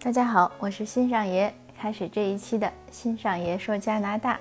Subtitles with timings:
[0.00, 4.38] 大家好，我是新上爷，开始这一期的新上爷说加拿大。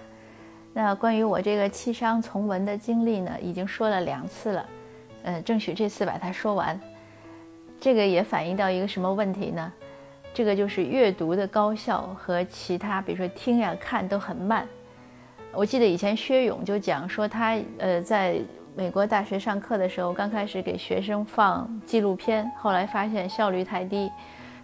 [0.72, 4.66] 那关于我这个弃商从文的经历呢，已经说了两次了，
[5.24, 6.80] 呃，争取这次把它说完。
[7.82, 9.74] 这个也反映到一个什么问题呢？
[10.32, 14.68] 这个就是阅读的高效和其他，比如说听呀、看都很慢。
[15.52, 18.40] 我记得以前薛勇就讲说，他呃在
[18.76, 24.12] 美国大学上课的时候，刚开始给学生放纪录片，后来发现效率太低。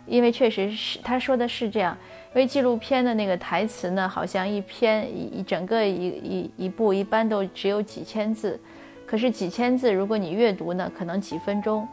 [0.06, 1.98] 因为确实是他说的是这样，
[2.30, 8.60] 因为纪录片的那个台词呢，好像一篇一一整个一一一部一般都只有几千字，
[9.06, 11.88] 可是几千字如果你阅读呢，可能几分钟。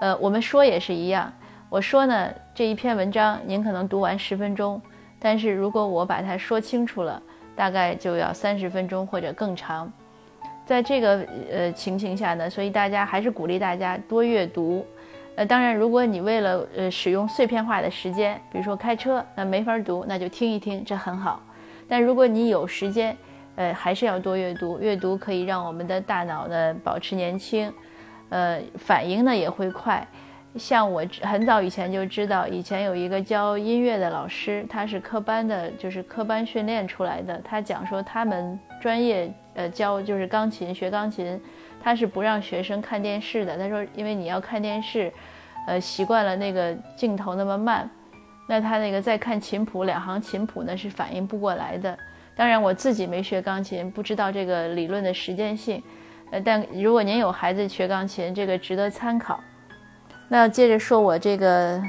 [0.00, 1.32] 呃，我们说也是一样，
[1.70, 4.80] 我说呢这一篇文章您可能读完十分钟，
[5.18, 7.22] 但是如果我把它说清楚了，
[7.54, 9.90] 大概就要三十分钟或者更长。
[10.66, 14.84] 在这个呃情形下呢，所以大家还是鼓励大家多阅读。
[15.36, 21.40] 呃，当然，如果你为了呃使用碎片化的时间，比如说开车，那没法读，那就听一听，这很好。
[21.86, 23.14] 但如果你有时间，
[23.54, 24.78] 呃，还是要多阅读。
[24.80, 27.70] 阅读可以让我们的大脑呢保持年轻，
[28.30, 30.06] 呃，反应呢也会快。
[30.56, 37.38] 像我很早以前就知道，以前有一个教音乐的老师，他是科班的，就是科班训练出来的。
[37.44, 41.40] 他讲说，他们专业呃教就是钢琴，学钢琴。
[41.78, 43.56] 他是不让学生看电视的。
[43.56, 45.12] 他说，因为你要看电视，
[45.68, 47.88] 呃，习惯了那个镜头那么慢，
[48.48, 51.96] 那他那个再看琴谱，两行琴谱呢是反应不过来的。
[52.34, 55.80] 当然，我自己没学钢琴，不知道这个理论的实践性。
[56.32, 59.38] 呃，但如果您有孩子学钢琴，这个值得参考。
[60.26, 61.80] 那接着说我这个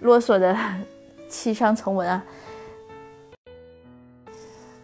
[0.00, 0.54] 啰嗦的
[1.26, 2.24] 弃商从文啊，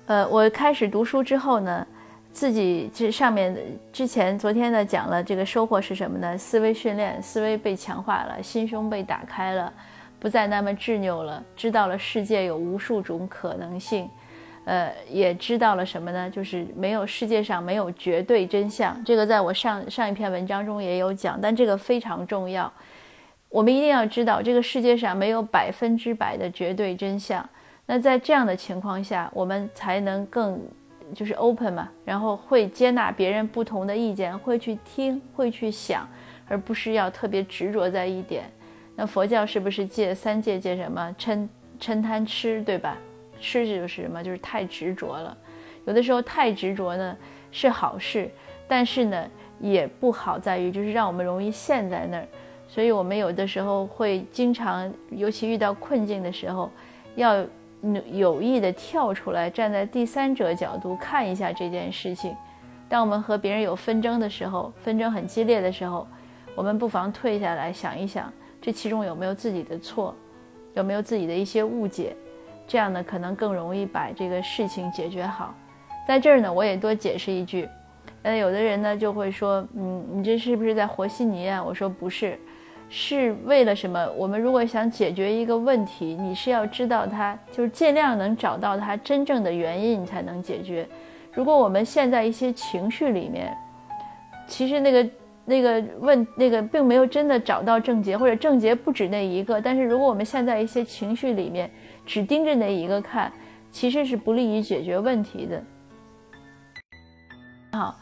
[0.07, 1.87] 呃，我开始读书之后呢。
[2.35, 3.57] 自己这上面
[3.93, 6.37] 之前昨天呢讲了这个收获是什么呢？
[6.37, 9.73] 思维训练，思维被强化了，心胸被打开了，
[10.19, 14.11] 不再那么执拗了，知道了世界有无数种可能性，
[14.65, 16.29] 呃，也知道了什么呢？
[16.29, 19.01] 就是没有世界上没有绝对真相。
[19.05, 22.71] 这个在我上上一篇文章中也有讲，但这个非常重要。
[23.49, 27.49] 我们一定要知道，这个世界上没有百分之百的绝对真相。
[27.87, 30.61] 那在这样的情况下，我们才能更。
[31.13, 36.09] 就是 open 嘛，然后会接纳别人不同的意见，会去听，会去想，
[36.49, 38.45] 而不是要特别执着在一点。
[38.97, 40.59] 那佛教是不是戒三戒？
[40.59, 41.15] 戒什么？
[41.19, 41.49] 嗔、
[41.81, 42.97] 嗔、贪、痴，对吧？
[43.41, 44.23] 痴就是什么？
[44.23, 45.37] 就是太执着了。
[45.85, 47.17] 有的时候太执着呢
[47.51, 48.31] 是好事，
[48.67, 52.27] 但是呢也不好在于就是让我们容易陷在那儿。
[52.69, 56.71] 所以我们有的时候会经常，尤其遇到困境的时候，
[57.17, 57.45] 要。
[58.13, 62.35] 有意的跳出来，站在第三者角度看一下这件事情。
[62.89, 66.07] 当我们和别人有纷争的时候，纷争很激烈的时候，
[66.55, 70.15] 我们不妨退下来想一想，这其中有没有自己的错，
[70.75, 72.15] 有没有自己的一些误解，
[72.67, 75.55] 这样呢，可能更容易把这个事情解决好。
[76.07, 77.69] 在这儿呢，我也多解释一句，
[78.23, 81.65] 呃，有的人呢就会说，嗯，你这是不是在和稀泥啊？
[81.65, 82.39] 我说不是。
[82.91, 84.09] 是为了什么？
[84.17, 90.87] 我们如果想解决一个问题，你是要知道它，就是尽量能找到它真正的原因，你才能解决。
[91.33, 93.53] 如果我们陷在一些情绪里面，
[94.47, 95.11] 其实那个
[95.45, 99.61] 那个问那个并没有真的找到症结，或者症结不止那一个。
[99.61, 101.69] 但是如果我们陷在一些情绪里面，
[102.07, 103.33] 只盯着那一个看，
[103.73, 105.63] 其实是不利于解决问题的。
[107.73, 107.99] 好，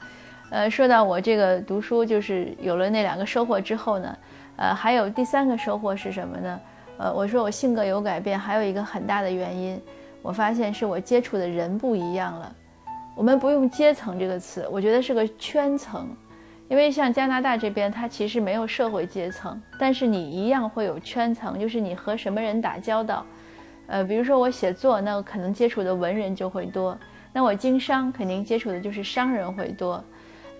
[0.50, 4.14] 呃，说到我这个读书，就是有了那两个收获之后呢。
[4.56, 6.60] 呃，还有第三个收获是什么呢？
[6.98, 9.80] 呃，我说我性格有改变，还有一个很大的原因，
[10.20, 12.54] 我发现是我接触的人不一样了。
[13.16, 16.08] 我们不用阶层这个词，我觉得是个圈层，
[16.68, 23.24] 因为像加拿大这边，它其实没有社会阶层，但是你一样会有圈层，就是你和什么人打交道。
[23.88, 26.96] 呃，比如说我写作，那可能接触的文人就会多；
[27.32, 30.02] 那我经商，肯定接触的就是商人会多，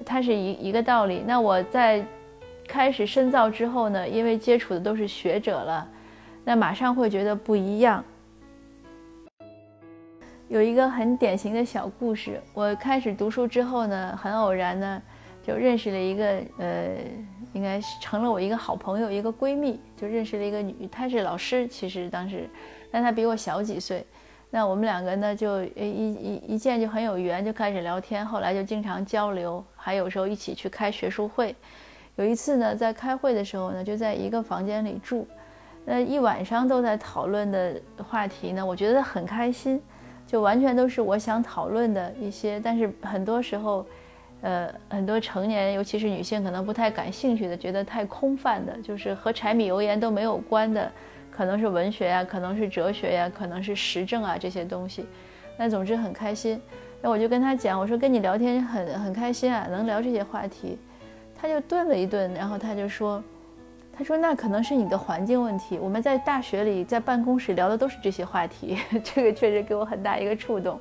[0.04, 1.22] 它是一一个道理。
[1.24, 2.04] 那我在。
[2.66, 5.88] 开始深造之后呢，因为接触的都是学者了，
[6.44, 8.04] 那马上会觉得不一样。
[10.48, 15.02] 有一个很典型的小故事，我开始读书之后呢，很偶然呢，
[15.42, 16.96] 就认识了一个呃，
[17.54, 22.48] 应该是成了我一个好朋友，一个闺蜜，就认识了一个女，她是老师，其实当时，
[22.90, 24.04] 但她比我小几岁，
[24.50, 31.56] 那我们两个呢，就一一一见就很有缘，就开始聊天，后来就经常交流，还有时候一起去开学术会。
[32.16, 35.26] 有一次呢，在开会的时候呢，就在一个房间里住，
[35.84, 39.80] 那一晚上都在讨论的话题呢，我觉得很开心，
[40.26, 43.86] 就完全都是我想讨论的一些，但是很多时候，
[44.42, 50.90] 呃，很多成年尤其是女性可能不太感兴趣的，觉得太空泛的，就是和柴米油盐都没有关的
[51.30, 55.06] 可能是文学呀，可能是哲学呀，可能是时政啊这些东西。
[55.56, 56.60] 那总之很开心。
[57.00, 60.78] 那我就跟他讲，我说跟你聊天很很开心啊，能聊这些话题。
[61.42, 63.20] 他就顿了一顿，然后他就说，
[63.92, 65.76] 他说那可能是你的环境问题。
[65.76, 70.78] 我们在大学里在办公室聊的都是这些话题， 这个确实给我很大一个触动。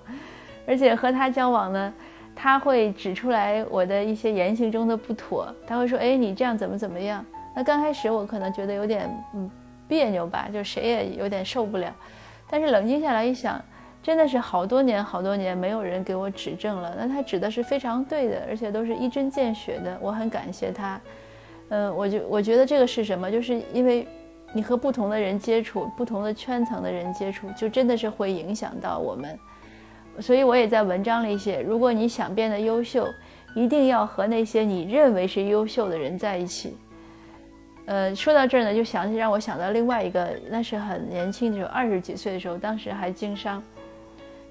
[0.68, 1.92] 而且和他交往呢，
[2.36, 7.25] 他会指出来我的一些言行中的不妥，他会说，哎，你这样怎么怎么样？
[7.56, 9.50] 那刚开始我可能觉得有点嗯
[9.88, 11.92] 别扭吧，就谁也有点受不了。
[12.48, 13.60] 但是冷静下来一想。
[14.03, 21.00] 真的是好多年好多年没有人给我指正了，那他指的是非常对的，而且都是一针见血的，我很感谢他。
[21.69, 23.31] 嗯，我就我觉得这个是什么？
[23.31, 24.07] 就是因为
[24.53, 29.39] 你和不同的人接触，不同的圈层的人接触，就真的是会影响到我们。
[30.19, 33.07] 所以我也在文章里写，如果你想变得优秀，
[33.56, 36.75] 一定要和那些你认为是优秀的人在一起。
[37.86, 43.63] 呃，说到这儿呢，就想起让我想到另外一个，那是很年轻的时候，二十几岁的时候，当时还经商。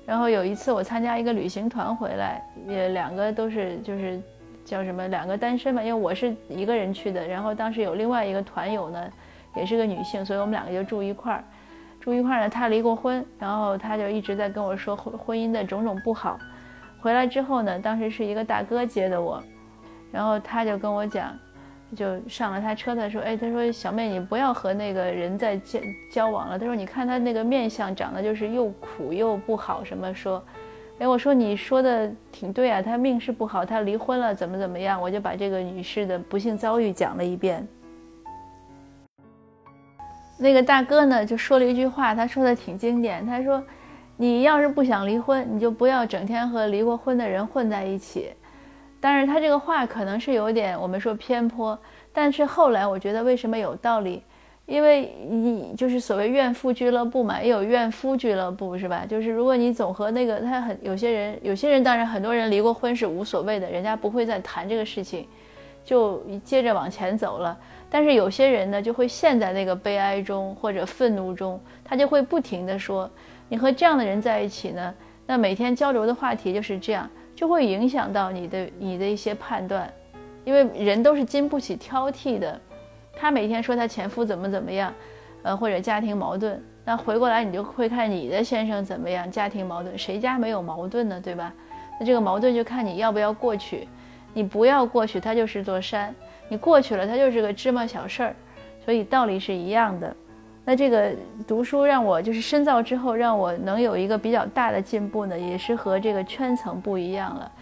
[0.06, 4.20] 然后有一次我参加一个旅行团回来，也两个都是就是
[4.64, 7.26] 叫什么两个单身嘛，因为我是一个人去的。
[7.26, 9.10] 然后当时有另外一个团友呢，
[9.54, 11.44] 也是个女性，所以我们两个就住一块儿。
[12.00, 16.38] 住一块儿呢，她离过婚，然后她就一直在跟我说婚婚姻的种种不好。
[17.00, 19.42] 回来之后呢，当时是一个大哥接的我，
[20.10, 21.32] 然后他就跟我讲。
[21.96, 26.58] 就上了他车，他说：“哎，他说小妹，你不要和那个人在交交往了。
[26.58, 30.42] 他说，你看他那个面相长得就是又苦又不好，什么说，
[31.00, 35.02] 哎，我说你说的挺对啊，他命是不好，他离婚了，怎么怎么样？
[35.02, 37.66] 我就把这个女士的不幸遭遇讲了一遍。
[40.38, 43.62] 那个大哥呢，就说了一句话，他说的挺经典，他说，
[44.16, 48.30] 你要是不想离婚，你就不要整天和离过婚的人混在一起。”
[49.00, 51.78] 但是他这个话可能是有点我们说偏颇，
[52.12, 54.22] 但是后来我觉得为什么有道理？
[54.66, 59.04] 因为你就是所谓怨妇俱乐部嘛，也有怨夫俱乐部，是吧？
[59.08, 65.26] 就是如果你总和那个他很有些人，有些人当然很多人离过婚是无所谓的，人家不会再谈这个事情，
[65.84, 67.58] 就接着往前走了。
[67.90, 73.10] 但是有些人呢，就会陷在那个悲哀中或者愤怒中，他就会不停的说，
[73.48, 74.94] 你和这样的人在一起呢，
[75.26, 77.10] 那每天交流的话题就是这样。
[77.40, 79.90] 就会影响到你的你的一些判断，
[80.44, 82.60] 因为人都是经不起挑剔的。
[83.14, 84.92] 他每天说他前夫怎么怎么样，
[85.42, 91.18] 呃，或者家庭矛盾，那回过来你就会看你的先生怎么样，家庭矛盾，谁家没有矛盾呢？
[91.18, 91.50] 对吧？
[91.98, 93.88] 那这个矛盾就看你要不要过去。
[94.34, 96.12] 你不要过去，它就是座山；
[96.46, 98.36] 你过去了，它就是个芝麻小事儿。
[98.84, 100.14] 所以道理是一样的。
[100.70, 101.10] 那这个
[101.48, 107.52] 读书让我就是深造之后，让我能有一个比较大的进步呢，也是和这个圈层不一样了。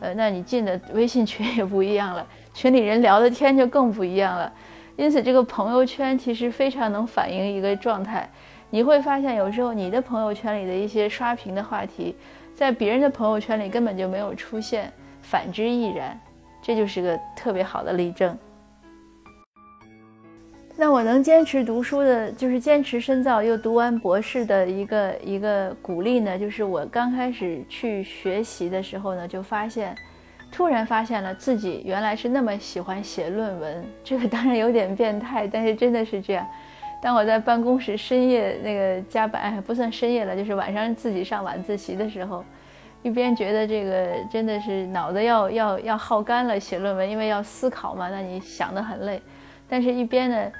[0.00, 4.52] 呃，那你进的微信群也不一样了，群里人聊的天就更不一样了。
[4.96, 8.28] 因此，这个朋友圈其实非常能反映一个状态。
[8.68, 12.14] 你会发现，有时候你的朋友圈里的一些刷屏的话题，
[12.54, 14.92] 在别人的朋友圈里根本就没有出现，
[15.22, 16.20] 反之亦然。
[16.60, 18.36] 这就是个特别好的例证。
[20.80, 29.92] 那我能坚持读书的，就是坚持深造又读完博士的一个一个鼓励呢，就是我刚开始去学习的时候呢，就发现，
[30.52, 33.84] 突然发现了自己原来是那么喜欢写论文。
[34.04, 36.46] 这个当然有点变态，但是真的是这样。
[37.02, 42.44] 当我在办公室深夜那个加班，不算深夜了，就是晚上自己上晚自习的时候，
[43.02, 49.20] 一边觉得这个真的是脑子要要要耗干了写论文，因为要思考嘛，那你想得很累，
[49.68, 50.52] 但是一边呢。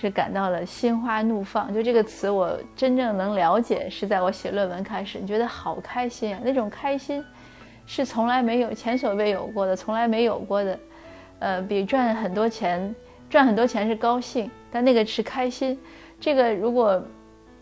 [0.00, 6.40] 是感到了心花怒放，就这个词我真正能了解，是在我写论文开始，你觉得好开心啊！
[6.44, 7.24] 那种开心，
[7.84, 10.78] 是从来没有、前所未有过的，从来没有过的。
[11.40, 12.94] 呃，比赚很多钱，
[13.28, 15.76] 赚很多钱是高兴，但那个是开心。
[16.20, 17.02] 这个如果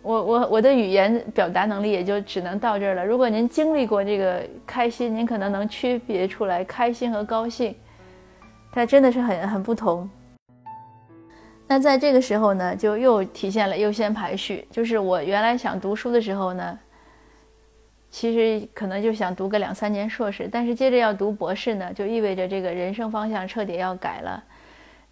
[0.03, 3.05] 我我我的语言表达能力也就只能到这儿了。
[3.05, 7.75] 如果您经历过这个开心，您可能能区别出来开心和高兴，
[8.71, 10.09] 它真的是很很不同。
[11.69, 14.67] 那在这个时候呢，就又体现了优先排序。
[14.71, 16.79] 就是我原来想读书的时候呢，
[18.09, 24.43] 其实可能就想读个两三年硕士，但是接着要读博士呢，就意味着这个人生方向彻底要改了。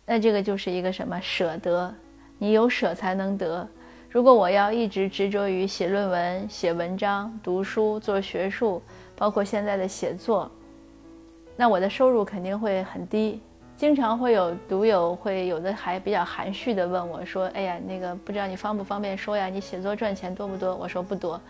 [0.06, 1.92] 那这个就是一个什么舍得？
[2.38, 3.66] 你有舍才能得。
[4.08, 8.80] 如果我要一直执着于写论文、写文章、读书、做学术，
[9.16, 10.48] 包括现在的写作，
[11.56, 13.40] 那我的收入肯定会很低。
[13.76, 19.48] 经常会有读友会有的还比较含蓄的问我说：“哎呀，那个不知道你方不方便说呀？
[19.48, 21.40] 你写作赚钱多不多？”我说不多，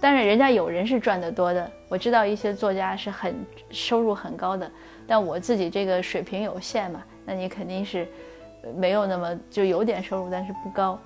[0.00, 1.68] 但是人家有人是赚得多的。
[1.88, 3.34] 我知道一些作家是很
[3.70, 4.70] 收入很高的，
[5.08, 8.06] 但我自己这个水平有限嘛，那你肯定是
[8.76, 10.96] 没有那么就有点收入，但是不高。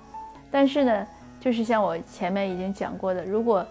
[0.51, 1.07] 但是呢，
[1.39, 3.65] 就是像我前面已经讲过的，如果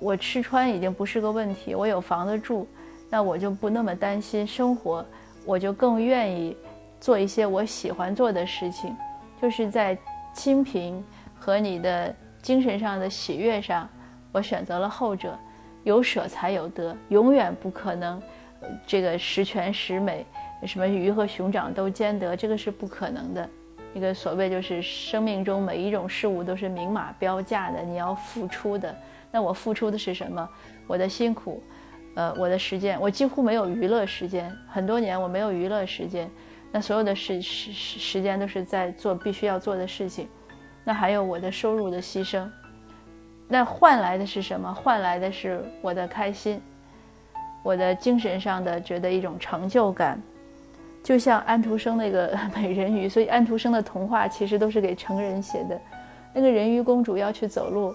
[0.00, 2.66] 我吃穿已经不是个问题，我有房子住，
[3.08, 5.06] 那我就不那么担心生活，
[5.44, 6.56] 我就更愿意
[7.00, 8.96] 做一些我喜欢做的事情，
[9.40, 9.96] 就是在
[10.32, 11.04] 清贫
[11.38, 13.88] 和你的精神上的喜悦上，
[14.32, 15.38] 我选择了后者。
[15.84, 18.18] 有舍才有得，永远不可能，
[18.86, 20.24] 这个十全十美，
[20.64, 23.46] 什么鱼和熊掌都兼得，这个是不可能的。
[23.92, 28.96] 一个所谓就是生命中每一种事物都是明码标价的，你要付出的。
[29.30, 30.48] 那我付出的是什么？
[30.86, 31.62] 我的辛苦，
[32.14, 36.30] 呃，我的时间，我几乎没有娱乐时间，很多年我没有娱乐时间。
[36.70, 40.28] 那所有的时时时间都是在做必须要做的事情。
[40.84, 42.46] 那还有我的收入的牺牲，
[43.48, 44.72] 那换来的是什么？
[44.74, 46.60] 换来的是我的开心，
[47.62, 50.20] 我的精神上的觉得一种成就感。
[51.02, 55.80] 就像安徒生那个 美人鱼，所以安徒生的童话其实都是给成人写的。
[56.32, 57.94] 那个人鱼公主要去走路。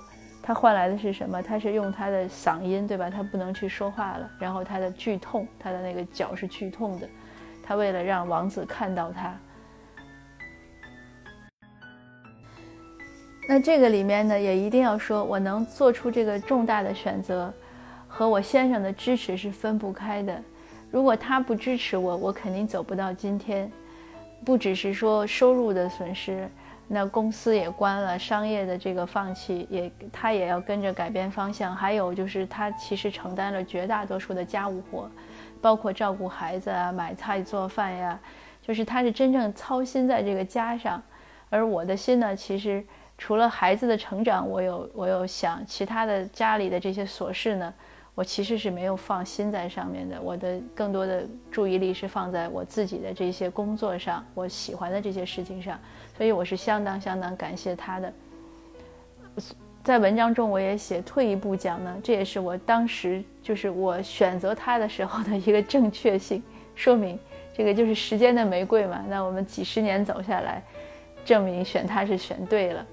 [0.50, 1.44] 他换来的是什么？
[1.44, 3.08] 他是用他的嗓音，对吧？
[3.08, 4.27] 他不能去说话了。
[4.39, 7.08] 然后他的剧痛，他的那个脚是剧痛的。
[7.63, 9.39] 他为了让王子看到他，
[13.48, 17.53] 那这个里面呢，也一定要说，我能做出这个重大的选择，
[18.08, 20.41] 和我先生的支持是分不开的。
[20.89, 23.72] 如果他不支持我，我肯定走不到今天。
[24.44, 26.50] 不只是说收入的损失。
[26.91, 31.75] 那公司也关了，商业的这个放弃也，他也要跟着改变方向。
[31.75, 35.08] 还有就是他其实承担了绝大多数的家务活，
[35.62, 38.19] 包括照顾孩子啊、买菜做饭呀，
[38.63, 41.00] 就是他是真正操心在这个家上。
[41.51, 42.84] 而我的心呢，其实
[43.19, 47.72] 除了孩子的成长，我有我有想其他的家里的这些琐事呢。
[48.16, 55.80] 我其实是没有放心在上面的，我的更多的注意力是放在我自己的这些工作上，我喜欢的这些事情上，
[56.18, 58.13] 所以我是相当相当感谢他的。
[59.82, 66.44] 在文章中我也写，退一步讲呢，这也是我当时就是我选择他的时候的一个正确性，
[66.75, 67.18] 说明
[67.56, 69.01] 这个就是时间的玫瑰嘛。
[69.08, 70.62] 那我们几十年走下来，
[71.24, 72.86] 证明选他是选对了。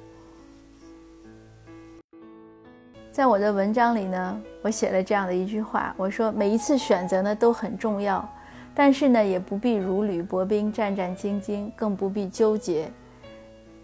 [3.17, 8.23] 在我的文章里呢，我写了这样的一句话，我说每一次选择呢都很重要，
[8.75, 12.91] 但是呢也不必如履薄冰、战战兢兢，更不必纠结。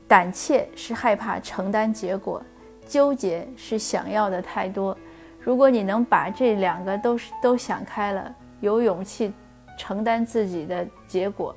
[0.07, 2.43] 胆怯是害怕承担结果，
[2.87, 4.95] 纠结是想要的太多。
[5.41, 9.33] 如果你能把这两个都是都想开了，有勇气
[9.79, 11.57] 承担自己的结果，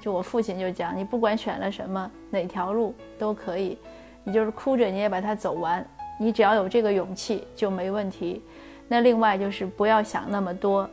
[0.00, 3.78] 就我父亲就讲，你不管选了什么哪条路都可以，
[4.24, 5.86] 你就是哭着你也把它走完。
[6.18, 8.42] 你只要有这个勇气就没问题。
[8.88, 10.88] 那另外就是不要想那么多，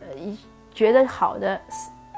[0.00, 0.38] 呃，
[0.74, 1.60] 觉得好的，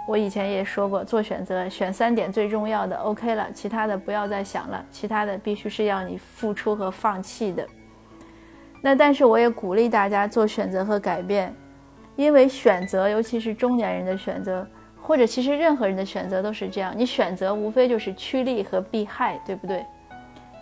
[0.08, 7.66] 我以前也说过，做选择选三点最重要的，OK 了，其他的不要再想了，其他的必须是要你付出和放弃的。
[8.80, 11.54] 那但是我也鼓励大家做选择和改变，
[12.16, 14.66] 因为选择，尤其是中年人的选择，
[15.00, 19.84] 或者其实任何人的选择都是这样，你选择无非就是趋利和避害，对不对？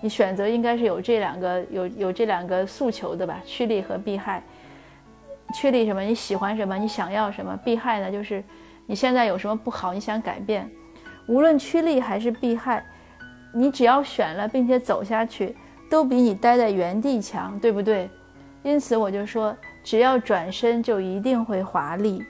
[0.00, 4.42] 你选择应该是有这两个有有这两个诉求的吧，趋利和避害。
[5.54, 6.00] 趋利什么？
[6.00, 6.76] 你喜欢什么？
[6.78, 7.56] 你想要什么？
[7.64, 8.10] 避害呢？
[8.10, 8.42] 就是
[8.86, 10.68] 你现在有什么不好，你想改变。
[11.26, 12.84] 无论趋利还是避害，
[13.52, 15.54] 你只要选了并且走下去，
[15.90, 18.08] 都比你待在原地强，对不对？
[18.62, 22.24] 因此我就说，只要转身，就一定会华丽。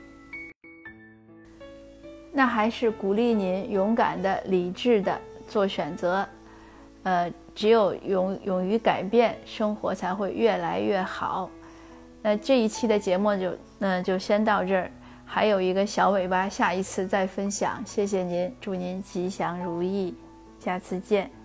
[2.32, 6.26] 那还是鼓励您勇敢的、理智的做选择。
[7.02, 11.50] 呃，只有勇勇于改变，生活才会越来越好。
[12.22, 14.90] 那这一期的节目就，那就先到这儿，
[15.24, 17.82] 还有一个小尾巴，下一次再分享。
[17.86, 20.14] 谢谢您，祝您吉祥如意，
[20.58, 21.39] 下次见。